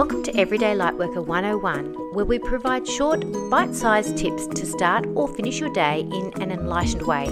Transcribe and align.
Welcome 0.00 0.22
to 0.22 0.34
Everyday 0.34 0.74
Lightworker 0.74 1.22
101, 1.22 2.14
where 2.14 2.24
we 2.24 2.38
provide 2.38 2.88
short, 2.88 3.22
bite 3.50 3.74
sized 3.74 4.16
tips 4.16 4.46
to 4.46 4.64
start 4.64 5.06
or 5.14 5.28
finish 5.28 5.60
your 5.60 5.70
day 5.74 6.00
in 6.00 6.32
an 6.40 6.50
enlightened 6.50 7.02
way. 7.02 7.26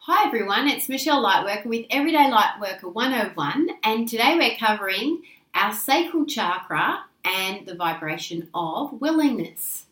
Hi 0.00 0.26
everyone, 0.26 0.68
it's 0.68 0.90
Michelle 0.90 1.24
Lightworker 1.24 1.64
with 1.64 1.86
Everyday 1.88 2.30
Lightworker 2.30 2.92
101, 2.92 3.68
and 3.84 4.06
today 4.06 4.36
we're 4.36 4.58
covering 4.58 5.22
our 5.54 5.72
sacral 5.72 6.26
chakra 6.26 7.06
and 7.24 7.64
the 7.66 7.74
vibration 7.74 8.50
of 8.52 9.00
willingness. 9.00 9.86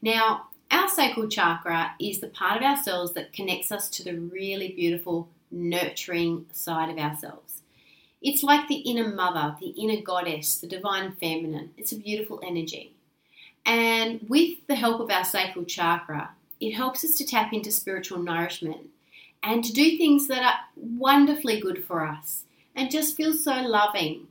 Now, 0.00 0.47
our 0.70 0.88
sacral 0.88 1.28
chakra 1.28 1.92
is 2.00 2.20
the 2.20 2.28
part 2.28 2.58
of 2.58 2.62
ourselves 2.62 3.12
that 3.14 3.32
connects 3.32 3.72
us 3.72 3.88
to 3.90 4.04
the 4.04 4.18
really 4.18 4.68
beautiful, 4.68 5.28
nurturing 5.50 6.46
side 6.52 6.90
of 6.90 6.98
ourselves. 6.98 7.62
It's 8.20 8.42
like 8.42 8.68
the 8.68 8.76
inner 8.76 9.08
mother, 9.08 9.56
the 9.60 9.68
inner 9.68 10.02
goddess, 10.02 10.58
the 10.58 10.66
divine 10.66 11.12
feminine. 11.12 11.70
It's 11.76 11.92
a 11.92 11.96
beautiful 11.96 12.40
energy. 12.44 12.92
And 13.64 14.20
with 14.28 14.66
the 14.66 14.74
help 14.74 15.00
of 15.00 15.10
our 15.10 15.24
sacral 15.24 15.64
chakra, 15.64 16.30
it 16.60 16.72
helps 16.72 17.04
us 17.04 17.16
to 17.16 17.26
tap 17.26 17.52
into 17.52 17.70
spiritual 17.70 18.18
nourishment 18.18 18.88
and 19.42 19.64
to 19.64 19.72
do 19.72 19.96
things 19.96 20.26
that 20.26 20.42
are 20.42 20.58
wonderfully 20.76 21.60
good 21.60 21.84
for 21.84 22.04
us 22.04 22.44
and 22.74 22.90
just 22.90 23.16
feel 23.16 23.32
so 23.32 23.60
loving. 23.62 24.26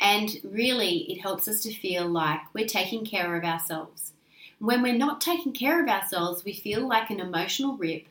And 0.00 0.30
really, 0.44 1.10
it 1.10 1.20
helps 1.20 1.48
us 1.48 1.60
to 1.62 1.74
feel 1.74 2.06
like 2.06 2.40
we're 2.52 2.66
taking 2.66 3.04
care 3.04 3.36
of 3.36 3.44
ourselves. 3.44 4.13
When 4.58 4.82
we're 4.82 4.94
not 4.94 5.20
taking 5.20 5.52
care 5.52 5.82
of 5.82 5.88
ourselves, 5.88 6.44
we 6.44 6.52
feel 6.52 6.86
like 6.86 7.10
an 7.10 7.20
emotional 7.20 7.76
rip 7.76 8.06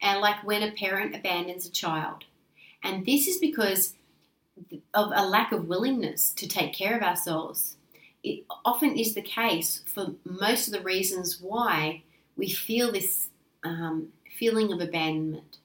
and 0.00 0.20
like 0.20 0.44
when 0.44 0.62
a 0.62 0.72
parent 0.72 1.14
abandons 1.14 1.66
a 1.66 1.70
child. 1.70 2.24
And 2.82 3.04
this 3.04 3.26
is 3.26 3.38
because 3.38 3.94
of 4.94 5.12
a 5.14 5.26
lack 5.26 5.52
of 5.52 5.68
willingness 5.68 6.32
to 6.34 6.48
take 6.48 6.72
care 6.72 6.96
of 6.96 7.02
ourselves. 7.02 7.76
It 8.22 8.44
often 8.64 8.98
is 8.98 9.14
the 9.14 9.22
case 9.22 9.82
for 9.86 10.14
most 10.24 10.66
of 10.66 10.74
the 10.74 10.82
reasons 10.82 11.40
why 11.40 12.02
we 12.36 12.50
feel 12.50 12.92
this 12.92 13.28
um, 13.64 14.08
feeling 14.38 14.72
of 14.72 14.80
abandonment. 14.80 15.58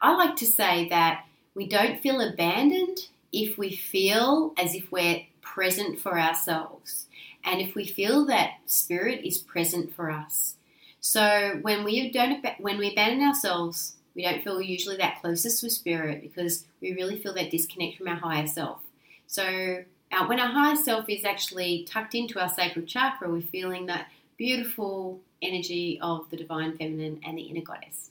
I 0.00 0.14
like 0.14 0.36
to 0.36 0.46
say 0.46 0.88
that 0.88 1.26
we 1.54 1.66
don't 1.66 2.00
feel 2.00 2.20
abandoned 2.20 3.08
if 3.32 3.58
we 3.58 3.74
feel 3.74 4.52
as 4.56 4.74
if 4.74 4.90
we're 4.90 5.22
present 5.42 5.98
for 5.98 6.18
ourselves 6.18 7.06
and 7.44 7.60
if 7.60 7.74
we 7.74 7.86
feel 7.86 8.24
that 8.26 8.54
spirit 8.66 9.24
is 9.24 9.38
present 9.38 9.94
for 9.94 10.10
us. 10.10 10.56
So 11.00 11.58
when 11.62 11.84
we 11.84 12.10
don't 12.10 12.44
when 12.58 12.78
we 12.78 12.92
abandon 12.92 13.26
ourselves, 13.26 13.94
we 14.14 14.22
don't 14.22 14.42
feel 14.42 14.60
usually 14.60 14.96
that 14.98 15.20
closest 15.20 15.62
with 15.62 15.72
spirit 15.72 16.22
because 16.22 16.64
we 16.80 16.92
really 16.92 17.18
feel 17.18 17.34
that 17.34 17.50
disconnect 17.50 17.96
from 17.96 18.08
our 18.08 18.16
higher 18.16 18.46
self. 18.46 18.80
So 19.26 19.84
our, 20.12 20.28
when 20.28 20.40
our 20.40 20.48
higher 20.48 20.76
self 20.76 21.08
is 21.08 21.24
actually 21.24 21.84
tucked 21.84 22.14
into 22.14 22.40
our 22.40 22.48
sacral 22.48 22.84
chakra, 22.84 23.30
we're 23.30 23.40
feeling 23.40 23.86
that 23.86 24.08
beautiful 24.36 25.20
energy 25.42 25.98
of 26.02 26.28
the 26.30 26.36
divine 26.36 26.76
feminine 26.76 27.20
and 27.24 27.38
the 27.38 27.42
inner 27.42 27.60
goddess. 27.60 28.10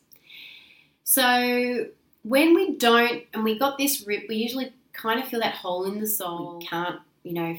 So 1.04 1.88
when 2.24 2.54
we 2.54 2.76
don't, 2.76 3.24
and 3.34 3.44
we 3.44 3.58
got 3.58 3.78
this 3.78 4.06
rip, 4.06 4.28
we 4.30 4.36
usually 4.36 4.72
kind 4.94 5.20
of 5.20 5.28
feel 5.28 5.40
that 5.40 5.56
hole 5.56 5.86
in 5.86 6.00
the 6.00 6.08
soul. 6.08 6.58
We 6.60 6.66
can't, 6.66 7.00
you 7.24 7.34
know, 7.34 7.58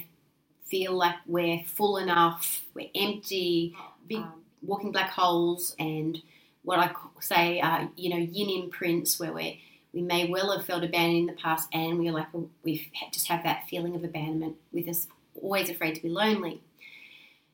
feel 0.70 0.92
like 0.92 1.16
we're 1.26 1.62
full 1.64 1.96
enough, 1.96 2.64
we're 2.74 2.90
empty, 2.94 3.74
big 4.08 4.18
um, 4.18 4.32
walking 4.62 4.92
black 4.92 5.10
holes, 5.10 5.74
and 5.78 6.22
what 6.62 6.78
I 6.78 6.92
say 7.20 7.60
are, 7.60 7.88
you 7.96 8.10
know, 8.10 8.16
yin 8.16 8.62
imprints 8.62 9.18
where 9.18 9.32
we 9.32 9.60
we 9.92 10.02
may 10.02 10.28
well 10.28 10.56
have 10.56 10.64
felt 10.64 10.84
abandoned 10.84 11.18
in 11.18 11.26
the 11.26 11.40
past, 11.40 11.68
and 11.72 11.98
we're 11.98 12.12
like 12.12 12.28
we 12.62 12.90
just 13.12 13.26
have 13.26 13.42
that 13.42 13.68
feeling 13.68 13.96
of 13.96 14.04
abandonment 14.04 14.56
with 14.72 14.88
us, 14.88 15.08
always 15.34 15.68
afraid 15.68 15.96
to 15.96 16.02
be 16.02 16.08
lonely. 16.08 16.62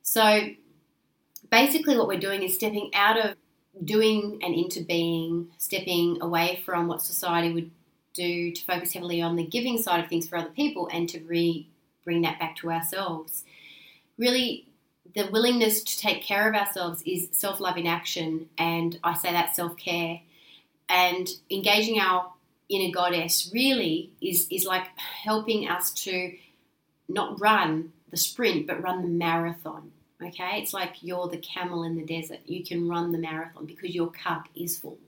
So 0.03 0.49
basically, 1.51 1.97
what 1.97 2.09
we're 2.09 2.21
doing 2.21 2.43
is 2.43 2.55
stepping 2.55 2.91
out 2.95 3.19
of 3.19 3.37
doing 3.83 4.41
and 4.43 4.55
into 4.55 4.83
being, 4.83 5.49
stepping 5.59 6.19
away 6.21 6.63
from 6.65 6.89
what 6.89 7.03
society 7.03 7.53
would 7.53 7.71
do 8.13 8.51
to 8.51 8.65
focus 8.65 8.93
heavily 8.93 9.21
on 9.21 9.37
the 9.37 9.45
giving 9.45 9.79
side 9.79 10.03
of 10.03 10.09
things 10.09 10.27
for 10.27 10.37
other 10.37 10.51
people 10.51 10.89
and 10.93 11.09
to 11.09 11.21
re 11.21 11.69
bring 12.07 12.23
that 12.23 12.39
back 12.39 12.57
to 12.57 12.71
ourselves. 12.71 13.45
Really, 14.17 14.69
the 15.15 15.29
willingness 15.31 15.83
to 15.83 15.99
take 15.99 16.23
care 16.23 16.49
of 16.49 16.55
ourselves 16.55 17.03
is 17.05 17.29
self 17.33 17.61
love 17.61 17.77
in 17.77 17.87
action, 17.87 18.49
and 18.57 18.99
I 19.05 19.15
say 19.15 19.33
that 19.33 19.55
self 19.55 19.77
care. 19.77 20.21
And 20.89 21.29
engaging 21.51 21.99
our 21.99 22.33
inner 22.69 22.93
goddess 22.93 23.51
really 23.53 24.13
is, 24.23 24.47
is 24.51 24.65
like 24.65 24.87
helping 24.97 25.69
us 25.69 25.93
to 26.05 26.33
not 27.09 27.41
run 27.41 27.93
the 28.11 28.17
sprint, 28.17 28.67
but 28.67 28.83
run 28.83 29.03
the 29.03 29.09
marathon. 29.09 29.91
Okay, 30.25 30.63
it's 30.63 30.73
like 30.73 31.03
you're 31.03 31.29
the 31.29 31.37
camel 31.39 31.83
in 31.83 31.97
the 31.97 32.05
desert. 32.05 32.39
You 32.47 32.65
can 32.65 32.89
run 32.89 33.13
the 33.13 33.19
marathon 33.19 33.67
because 33.67 33.95
your 33.95 34.11
cup 34.11 34.49
is 34.55 34.79
full. 34.79 34.99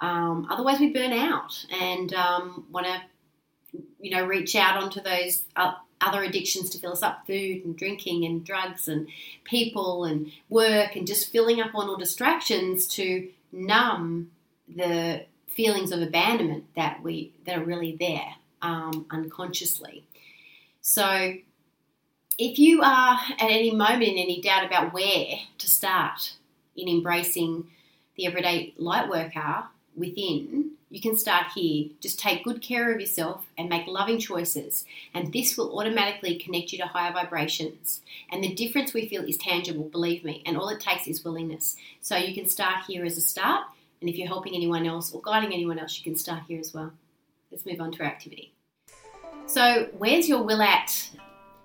Um, 0.00 0.46
otherwise, 0.50 0.80
we 0.80 0.92
burn 0.92 1.12
out 1.12 1.64
and 1.70 2.12
um, 2.14 2.66
want 2.70 2.86
to, 2.86 3.80
you 4.00 4.10
know, 4.10 4.26
reach 4.26 4.56
out 4.56 4.82
onto 4.82 5.00
those 5.00 5.44
uh, 5.54 5.74
other 6.04 6.22
addictions 6.22 6.70
to 6.70 6.78
fill 6.78 6.92
us 6.92 7.02
up 7.02 7.26
food 7.26 7.64
and 7.64 7.76
drinking 7.76 8.24
and 8.24 8.44
drugs 8.44 8.88
and 8.88 9.08
people 9.44 10.04
and 10.04 10.30
work 10.48 10.96
and 10.96 11.06
just 11.06 11.30
filling 11.30 11.60
up 11.60 11.74
on 11.74 11.88
all 11.88 11.96
distractions 11.96 12.86
to 12.86 13.28
numb 13.52 14.30
the 14.68 15.24
feelings 15.48 15.92
of 15.92 16.02
abandonment 16.02 16.64
that 16.74 17.02
we 17.02 17.32
that 17.46 17.56
are 17.56 17.64
really 17.64 17.96
there 17.98 18.34
um, 18.62 19.06
unconsciously. 19.10 20.04
So 20.80 21.34
if 22.38 22.58
you 22.58 22.82
are 22.82 23.18
at 23.38 23.50
any 23.50 23.70
moment 23.70 24.02
in 24.02 24.18
any 24.18 24.40
doubt 24.40 24.66
about 24.66 24.92
where 24.92 25.36
to 25.58 25.68
start 25.68 26.34
in 26.76 26.88
embracing 26.88 27.68
the 28.16 28.26
everyday 28.26 28.74
light 28.76 29.08
worker 29.08 29.64
within, 29.96 30.72
you 30.90 31.00
can 31.00 31.16
start 31.16 31.48
here. 31.54 31.88
Just 32.00 32.20
take 32.20 32.44
good 32.44 32.62
care 32.62 32.92
of 32.92 33.00
yourself 33.00 33.44
and 33.58 33.68
make 33.68 33.86
loving 33.86 34.18
choices, 34.18 34.84
and 35.12 35.32
this 35.32 35.56
will 35.56 35.76
automatically 35.76 36.36
connect 36.38 36.72
you 36.72 36.78
to 36.78 36.86
higher 36.86 37.12
vibrations. 37.12 38.00
And 38.30 38.44
the 38.44 38.54
difference 38.54 38.94
we 38.94 39.08
feel 39.08 39.24
is 39.24 39.36
tangible, 39.36 39.88
believe 39.88 40.24
me, 40.24 40.42
and 40.46 40.56
all 40.56 40.68
it 40.68 40.80
takes 40.80 41.08
is 41.08 41.24
willingness. 41.24 41.76
So 42.00 42.16
you 42.16 42.32
can 42.32 42.48
start 42.48 42.84
here 42.86 43.04
as 43.04 43.18
a 43.18 43.20
start, 43.20 43.64
and 44.00 44.08
if 44.08 44.16
you're 44.16 44.28
helping 44.28 44.54
anyone 44.54 44.86
else 44.86 45.12
or 45.12 45.20
guiding 45.20 45.52
anyone 45.52 45.78
else, 45.78 45.98
you 45.98 46.04
can 46.04 46.16
start 46.16 46.44
here 46.46 46.60
as 46.60 46.72
well. 46.72 46.92
Let's 47.50 47.66
move 47.66 47.80
on 47.80 47.90
to 47.92 48.04
our 48.04 48.08
activity. 48.08 48.52
So, 49.46 49.88
where's 49.98 50.28
your 50.28 50.42
will 50.42 50.62
at? 50.62 51.10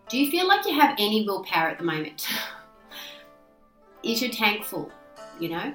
Do 0.10 0.18
you 0.18 0.32
feel 0.32 0.48
like 0.48 0.66
you 0.66 0.74
have 0.74 0.96
any 0.98 1.26
willpower 1.26 1.70
at 1.70 1.78
the 1.78 1.84
moment? 1.84 2.28
is 4.04 4.22
your 4.22 4.32
tank 4.32 4.66
full? 4.66 4.92
You 5.40 5.50
know? 5.50 5.74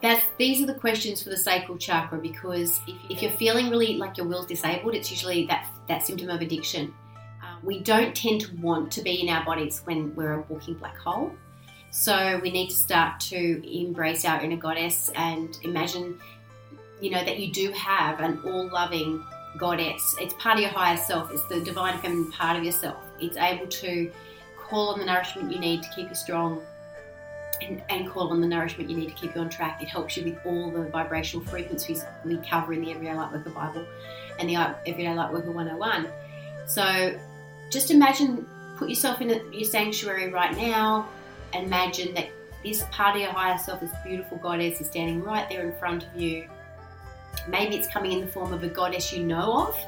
That's, 0.00 0.24
these 0.38 0.62
are 0.62 0.66
the 0.66 0.74
questions 0.74 1.22
for 1.22 1.30
the 1.30 1.36
sacral 1.36 1.76
chakra 1.76 2.18
because 2.18 2.80
if, 2.86 2.96
if 3.10 3.22
you're 3.22 3.32
feeling 3.32 3.68
really 3.68 3.96
like 3.96 4.16
your 4.16 4.26
will's 4.26 4.46
disabled, 4.46 4.94
it's 4.94 5.10
usually 5.10 5.46
that, 5.46 5.68
that 5.88 6.06
symptom 6.06 6.30
of 6.30 6.40
addiction. 6.40 6.94
Um, 7.42 7.58
we 7.64 7.80
don't 7.80 8.14
tend 8.14 8.42
to 8.42 8.56
want 8.56 8.92
to 8.92 9.02
be 9.02 9.22
in 9.22 9.28
our 9.28 9.44
bodies 9.44 9.82
when 9.84 10.14
we're 10.14 10.34
a 10.34 10.40
walking 10.42 10.74
black 10.74 10.96
hole. 10.96 11.32
So 11.90 12.38
we 12.42 12.50
need 12.50 12.70
to 12.70 12.76
start 12.76 13.18
to 13.20 13.78
embrace 13.80 14.24
our 14.24 14.40
inner 14.40 14.56
goddess 14.56 15.10
and 15.16 15.58
imagine, 15.62 16.20
you 17.00 17.10
know, 17.10 17.24
that 17.24 17.38
you 17.40 17.52
do 17.52 17.72
have 17.72 18.20
an 18.20 18.40
all 18.44 18.68
loving 18.68 19.24
goddess. 19.56 20.14
It's 20.20 20.34
part 20.34 20.56
of 20.56 20.62
your 20.62 20.70
higher 20.70 20.96
self, 20.96 21.32
it's 21.32 21.44
the 21.46 21.60
divine 21.60 21.98
feminine 21.98 22.30
part 22.30 22.56
of 22.56 22.62
yourself. 22.62 23.02
It's 23.18 23.36
able 23.36 23.66
to 23.66 24.12
call 24.56 24.90
on 24.90 25.00
the 25.00 25.06
nourishment 25.06 25.50
you 25.50 25.58
need 25.58 25.82
to 25.82 25.88
keep 25.96 26.08
you 26.08 26.14
strong 26.14 26.62
and, 27.60 27.82
and 27.88 28.08
call 28.08 28.30
on 28.30 28.40
the 28.40 28.46
nourishment 28.46 28.88
you 28.90 28.96
need 28.96 29.08
to 29.08 29.14
keep 29.14 29.34
you 29.34 29.40
on 29.40 29.48
track. 29.48 29.82
It 29.82 29.88
helps 29.88 30.16
you 30.16 30.24
with 30.24 30.38
all 30.44 30.70
the 30.70 30.84
vibrational 30.84 31.44
frequencies 31.46 32.04
we 32.24 32.36
cover 32.38 32.72
in 32.72 32.82
the 32.82 32.92
Everyday 32.92 33.14
Lightworker 33.14 33.54
Bible 33.54 33.86
and 34.38 34.48
the 34.48 34.56
Everyday 34.56 35.06
Lightworker 35.06 35.52
101. 35.52 36.08
So 36.66 37.18
just 37.70 37.90
imagine, 37.90 38.46
put 38.76 38.88
yourself 38.88 39.20
in 39.20 39.28
your 39.52 39.64
sanctuary 39.64 40.30
right 40.30 40.56
now. 40.56 41.08
Imagine 41.54 42.14
that 42.14 42.28
this 42.62 42.84
part 42.90 43.16
of 43.16 43.22
your 43.22 43.32
higher 43.32 43.58
self, 43.58 43.80
this 43.80 43.90
beautiful 44.04 44.38
goddess, 44.38 44.80
is 44.80 44.86
standing 44.88 45.22
right 45.22 45.48
there 45.48 45.66
in 45.66 45.76
front 45.78 46.04
of 46.04 46.20
you. 46.20 46.48
Maybe 47.48 47.76
it's 47.76 47.88
coming 47.88 48.12
in 48.12 48.20
the 48.20 48.26
form 48.26 48.52
of 48.52 48.62
a 48.62 48.68
goddess 48.68 49.12
you 49.12 49.24
know 49.24 49.68
of. 49.68 49.78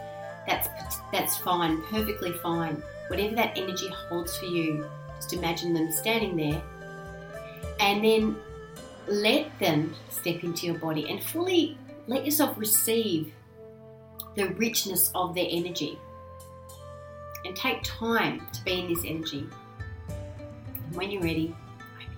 That's 0.46 0.68
that's 1.12 1.36
fine, 1.38 1.82
perfectly 1.84 2.32
fine. 2.42 2.82
Whatever 3.08 3.34
that 3.34 3.58
energy 3.58 3.88
holds 3.88 4.36
for 4.36 4.46
you, 4.46 4.86
just 5.16 5.32
imagine 5.32 5.74
them 5.74 5.90
standing 5.92 6.36
there 6.36 6.62
and 7.80 8.04
then 8.04 8.36
let 9.08 9.58
them 9.58 9.94
step 10.10 10.44
into 10.44 10.66
your 10.66 10.78
body 10.78 11.10
and 11.10 11.22
fully 11.22 11.76
let 12.06 12.24
yourself 12.24 12.56
receive 12.56 13.32
the 14.36 14.48
richness 14.54 15.10
of 15.14 15.34
their 15.34 15.46
energy. 15.48 15.98
And 17.44 17.56
take 17.56 17.82
time 17.82 18.46
to 18.52 18.64
be 18.64 18.80
in 18.80 18.88
this 18.92 19.02
energy. 19.04 19.48
And 20.08 20.94
when 20.94 21.10
you're 21.10 21.22
ready, 21.22 21.56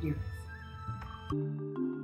open 0.01 0.07
your 0.09 0.17
eyes. 1.33 2.02